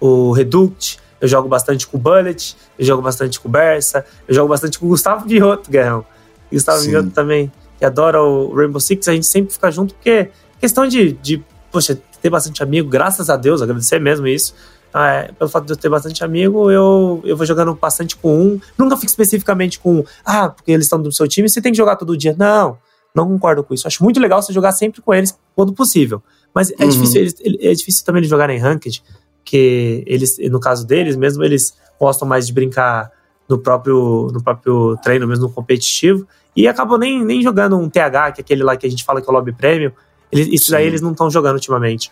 [0.00, 4.34] o Reduct, eu jogo bastante com o Bullet, eu jogo bastante com o Bersa, eu
[4.34, 6.04] jogo bastante com o Gustavo Vioto, Guerrão.
[6.52, 6.90] Gustavo Sim.
[6.90, 10.30] Vioto também, que adora o Rainbow Six, a gente sempre fica junto, porque
[10.60, 11.42] questão de, de
[11.74, 14.54] poxa, ter bastante amigo, graças a Deus, agradecer mesmo isso.
[14.94, 18.60] É, pelo fato de eu ter bastante amigo, eu, eu vou jogando bastante com um.
[18.78, 21.96] Nunca fico especificamente com, ah, porque eles estão do seu time, você tem que jogar
[21.96, 22.32] todo dia.
[22.38, 22.78] Não,
[23.12, 23.88] não concordo com isso.
[23.88, 26.22] Acho muito legal você jogar sempre com eles quando possível.
[26.54, 26.90] Mas é, uhum.
[26.90, 29.02] difícil, eles, é difícil também eles jogarem ranked,
[29.44, 33.10] que eles, no caso deles, mesmo eles gostam mais de brincar
[33.48, 38.30] no próprio, no próprio treino, mesmo no competitivo, e acabam nem, nem jogando um TH,
[38.30, 39.90] que é aquele lá que a gente fala que é o lobby premium,
[40.34, 40.72] eles, isso Sim.
[40.72, 42.10] daí eles não estão jogando ultimamente.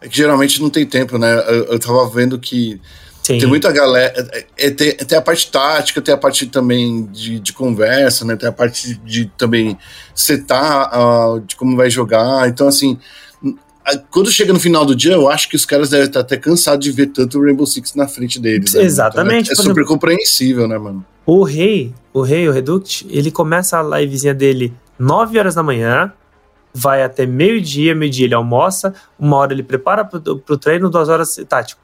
[0.00, 1.32] É que geralmente não tem tempo, né?
[1.48, 2.80] Eu, eu tava vendo que
[3.22, 3.38] Sim.
[3.38, 4.12] tem muita galera.
[4.32, 8.36] É, é, tem, tem, a parte tática, tem a parte também de, de conversa, né?
[8.36, 9.78] Tem a parte de, de também
[10.14, 12.48] setar uh, de como vai jogar.
[12.48, 12.98] Então, assim,
[14.10, 16.84] quando chega no final do dia, eu acho que os caras devem estar até cansados
[16.84, 18.74] de ver tanto o Rainbow Six na frente deles.
[18.74, 18.82] Né?
[18.82, 19.50] Exatamente.
[19.52, 21.04] Então, é, é super compreensível, né, mano?
[21.24, 26.12] O rei, o rei, o Reduct, ele começa a livezinha dele 9 horas da manhã,
[26.74, 31.36] vai até meio-dia, meio-dia ele almoça, uma hora ele prepara pro, pro treino, duas horas
[31.48, 31.80] tático.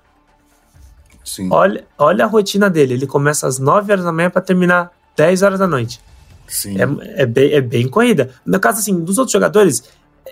[1.25, 1.49] Sim.
[1.53, 5.43] Olha, olha a rotina dele, ele começa às 9 horas da manhã para terminar 10
[5.43, 6.01] horas da noite.
[6.47, 6.77] Sim.
[6.79, 8.31] É, é, bem, é bem corrida.
[8.47, 9.83] No caso, assim, dos outros jogadores,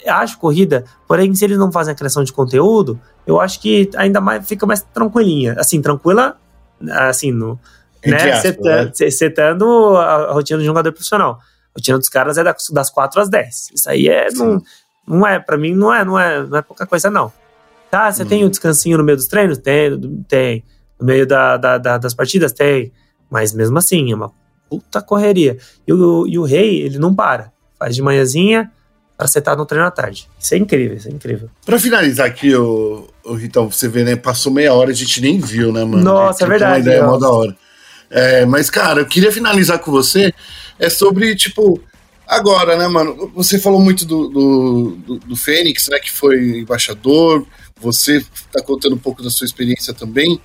[0.06, 4.20] acho corrida, porém, se eles não fazem a criação de conteúdo, eu acho que ainda
[4.20, 5.54] mais fica mais tranquilinha.
[5.58, 6.38] Assim, tranquila,
[6.90, 7.58] assim, no,
[8.04, 9.10] né, aspas, setando, né?
[9.10, 11.40] setando a rotina do jogador profissional.
[11.76, 13.70] A rotina dos caras é das 4 às 10.
[13.74, 14.62] Isso aí é, não,
[15.06, 17.30] não é, pra mim, não é, não é, não é pouca coisa, não.
[17.90, 18.26] Tá, você hum.
[18.26, 19.58] tem um descansinho no meio dos treinos?
[19.58, 20.64] Tem, tem.
[20.98, 22.52] No meio da, da, da, das partidas?
[22.52, 22.90] Tem.
[23.30, 24.32] Mas mesmo assim, é uma
[24.70, 25.58] puta correria.
[25.86, 27.52] E o, e o rei, ele não para.
[27.78, 28.72] Faz de manhãzinha,
[29.16, 30.28] para você estar no treino à tarde.
[30.38, 31.50] Isso é incrível, isso é incrível.
[31.64, 34.16] Para finalizar aqui, o, o Ritão, você vê, né?
[34.16, 36.02] Passou meia hora, a gente nem viu, né, mano?
[36.02, 36.72] Nossa, é verdade.
[36.72, 37.56] Uma ideia mó da hora.
[38.10, 40.26] É, mas, cara, eu queria finalizar com você.
[40.26, 40.32] É
[40.90, 41.80] sobre, tipo,
[42.26, 43.30] agora, né, mano?
[43.34, 45.98] Você falou muito do, do, do, do Fênix, né?
[45.98, 47.46] Que foi embaixador.
[47.80, 50.40] Você está contando um pouco da sua experiência também.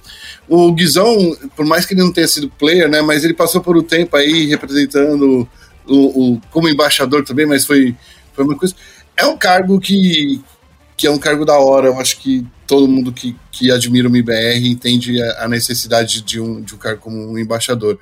[0.47, 3.01] O Guizão, por mais que ele não tenha sido player, né?
[3.01, 5.47] Mas ele passou por um tempo aí representando
[5.87, 7.95] o, o como embaixador também, mas foi
[8.33, 8.75] foi uma coisa.
[9.15, 10.41] É um cargo que,
[10.97, 11.87] que é um cargo da hora.
[11.87, 16.39] Eu acho que todo mundo que, que admira o MIBR entende a, a necessidade de
[16.39, 17.99] um, de um cargo como um embaixador.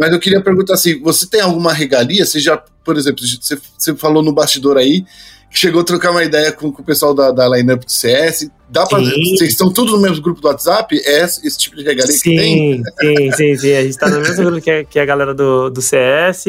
[0.00, 2.24] Mas eu queria perguntar assim: você tem alguma regalia?
[2.24, 5.04] Você já, por exemplo, você, você falou no bastidor aí
[5.50, 8.50] que chegou a trocar uma ideia com, com o pessoal da, da lineup do CS.
[8.70, 10.98] Dá pra, vocês estão todos no mesmo grupo do WhatsApp?
[11.04, 12.82] É esse, tipo de regalia sim, que tem?
[12.98, 13.72] Sim, sim, sim.
[13.74, 16.44] A gente está no mesmo grupo que a, que a galera do, do CS.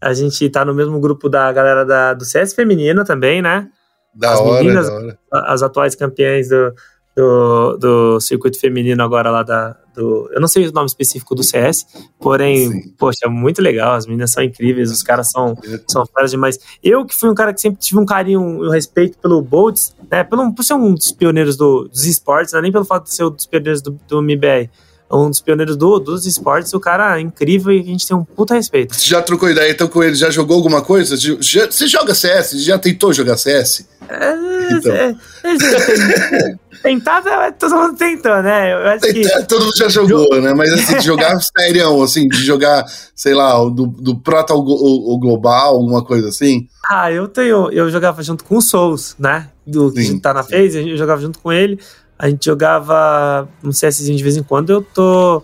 [0.00, 3.68] A gente tá no mesmo grupo da galera da, do CS feminino também, né?
[4.14, 5.18] Da as hora, meninas, da hora.
[5.30, 6.72] As atuais campeãs do,
[7.14, 9.76] do, do circuito feminino agora lá da.
[9.94, 11.86] Do, eu não sei o nome específico do CS,
[12.18, 12.94] porém, Sim.
[12.98, 13.94] poxa, é muito legal.
[13.94, 16.58] As meninas são incríveis, os caras são, são feras demais.
[16.82, 19.94] Eu, que fui um cara que sempre tive um carinho e um respeito pelo Boltz,
[20.10, 20.24] né?
[20.24, 23.24] Pelo, por ser um dos pioneiros do, dos esportes, né, nem pelo fato de ser
[23.24, 24.68] um dos pioneiros do, do MBR
[25.10, 28.24] um dos pioneiros do, dos esportes, o cara é incrível e a gente tem um
[28.24, 28.94] puta respeito.
[28.94, 30.14] Você já trocou ideia então com ele?
[30.14, 31.16] Já jogou alguma coisa?
[31.16, 32.62] Já, você joga CS?
[32.62, 33.86] Já tentou jogar CS?
[34.08, 34.92] É, então.
[34.92, 38.72] é, é, tentar, é, todo mundo tentou, né?
[38.72, 39.46] Eu acho Tentar, que...
[39.46, 40.52] Todo mundo já jogou, né?
[40.52, 45.18] Mas assim, de jogar sério, assim, de jogar, sei lá, do, do Prota ao, ao,
[45.18, 46.68] Global, alguma coisa assim.
[46.88, 47.70] Ah, eu tenho.
[47.70, 49.48] Eu jogava junto com o Souls, né?
[49.66, 51.78] Do que tá na FaZe, eu jogava junto com ele
[52.18, 55.36] a gente jogava um CSzinho de vez em quando, eu tô.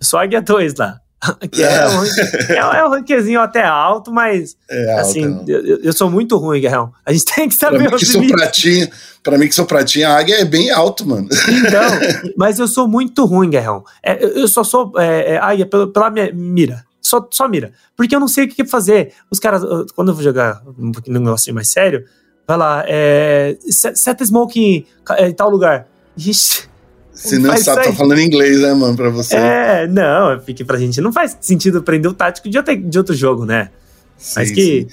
[0.00, 0.98] Eu sou Águia 2 lá.
[1.50, 5.92] Que é, um, é, é um ranquezinho até alto, mas é assim, alto, eu, eu,
[5.92, 6.92] sou muito ruim, Guerrão.
[7.06, 8.90] A gente tem que saber pra mim que sou pratinho,
[9.22, 11.28] Pra mim que sou pratinho, a águia é bem alto, mano.
[11.30, 13.84] Então, mas eu sou muito ruim, Guerrão.
[14.02, 16.84] É, eu só sou é, é, águia pela, pela minha mira.
[17.00, 17.72] Só, só mira.
[17.96, 19.12] Porque eu não sei o que fazer.
[19.30, 19.62] Os caras,
[19.94, 22.04] quando eu vou jogar um negócio mais sério,
[22.46, 24.86] vai lá, é, seta smoke
[25.18, 25.86] em tal lugar.
[26.16, 26.72] Ixi.
[27.14, 29.36] Você não sabe, tá falando inglês, né, mano, pra você.
[29.36, 31.00] É, não, fique pra gente.
[31.00, 33.70] Não faz sentido aprender o tático de outro, de outro jogo, né?
[34.16, 34.88] Sim, Mas que.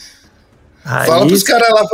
[0.84, 1.06] Aí...
[1.06, 1.86] Fala pros caras lá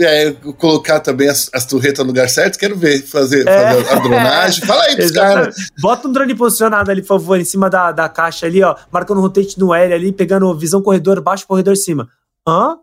[0.00, 2.58] é, colocar também as, as turretas no lugar certo.
[2.58, 3.74] Quero ver fazer, é.
[3.74, 4.66] fazer a dronagem.
[4.66, 5.56] Fala aí pros caras.
[5.80, 8.76] Bota um drone posicionado ali, por favor, em cima da, da caixa ali, ó.
[8.92, 12.08] Marcando rotate no L ali, pegando visão corredor baixo, corredor cima.
[12.46, 12.76] Hã?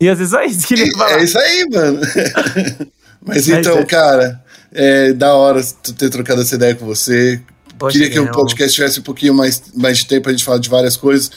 [0.00, 1.12] E às vezes é isso que ele fala.
[1.12, 2.00] É isso aí, mano.
[3.26, 3.84] Mas então, é.
[3.84, 4.42] cara,
[4.72, 5.62] é da hora
[5.96, 7.40] ter trocado essa ideia com você.
[7.78, 10.58] Poxa, Queria que o podcast tivesse um pouquinho mais, mais de tempo pra gente falar
[10.58, 11.30] de várias coisas.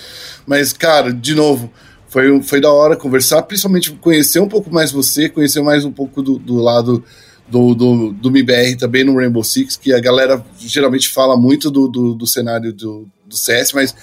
[0.45, 1.71] Mas, cara, de novo,
[2.07, 6.21] foi, foi da hora conversar, principalmente conhecer um pouco mais você, conhecer mais um pouco
[6.21, 7.03] do, do lado
[7.47, 11.87] do, do, do MIBR também no Rainbow Six, que a galera geralmente fala muito do,
[11.87, 13.95] do, do cenário do, do CS, mas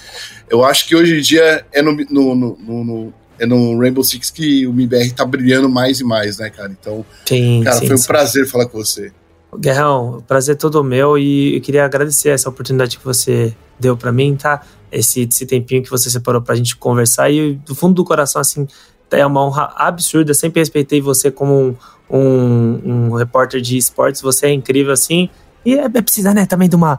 [0.49, 4.31] eu acho que hoje em dia é no, no, no, no é no Rainbow Six
[4.31, 6.71] que o MIBR tá brilhando mais e mais, né, cara?
[6.79, 8.07] Então, sim, cara, sim, foi um sim.
[8.07, 9.11] prazer falar com você.
[9.59, 14.13] Guerrão, prazer é todo meu e eu queria agradecer essa oportunidade que você deu para
[14.13, 14.63] mim, tá?
[14.93, 17.31] esse, esse tempinho que você separou pra gente conversar.
[17.31, 18.67] E do fundo do coração, assim,
[19.11, 20.35] é uma honra absurda.
[20.35, 21.77] Sempre respeitei você como um,
[22.11, 24.21] um, um repórter de esportes.
[24.21, 25.29] Você é incrível, assim.
[25.65, 26.99] E é, é precisar, né, também de uma,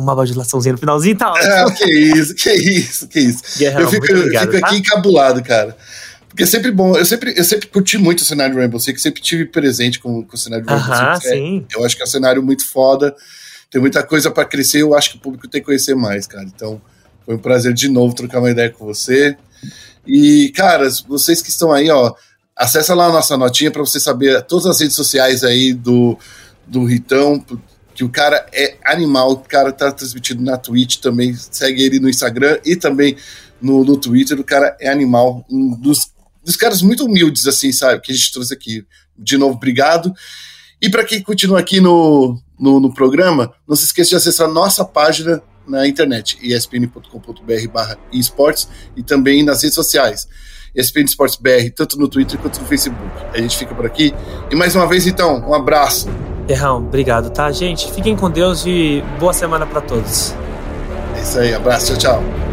[0.00, 1.36] uma bajulaçãozinha no finalzinho e tal.
[1.36, 3.42] É, que isso, que isso, que isso.
[3.58, 4.66] Guerrão, eu fico, obrigado, eu fico tá?
[4.66, 5.76] aqui encabulado, cara.
[6.28, 9.02] Porque é sempre bom, eu sempre, eu sempre curti muito o cenário do Rainbow Six,
[9.02, 11.26] sempre tive presente com, com o cenário do Rainbow Six.
[11.26, 11.66] É, sim.
[11.74, 13.14] eu acho que é um cenário muito foda,
[13.70, 16.44] tem muita coisa para crescer, eu acho que o público tem que conhecer mais, cara.
[16.44, 16.80] Então,
[17.26, 19.36] foi um prazer de novo trocar uma ideia com você.
[20.06, 22.14] E, cara, vocês que estão aí, ó,
[22.56, 26.18] acessa lá a nossa notinha para você saber todas as redes sociais aí do,
[26.66, 27.44] do Ritão,
[28.00, 32.08] que o cara é animal, o cara tá transmitindo na Twitch também, segue ele no
[32.08, 33.14] Instagram e também
[33.60, 36.10] no, no Twitter, o cara é animal, um dos,
[36.42, 38.86] dos caras muito humildes, assim, sabe, que a gente trouxe aqui.
[39.18, 40.14] De novo, obrigado.
[40.80, 44.82] E para quem continua aqui no, no, no, programa, não se esqueça de acessar nossa
[44.82, 50.26] página na internet, espn.com.br barra esportes e também nas redes sociais.
[50.74, 53.02] ESPN Esportes BR, tanto no Twitter quanto no Facebook.
[53.34, 54.14] A gente fica por aqui.
[54.50, 56.08] E mais uma vez, então, um abraço.
[56.48, 57.50] Errão, obrigado, tá?
[57.50, 60.34] Gente, fiquem com Deus e boa semana para todos.
[61.16, 62.49] É isso aí, abraço, tchau, tchau.